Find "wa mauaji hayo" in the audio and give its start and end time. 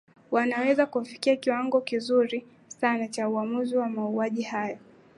3.77-4.77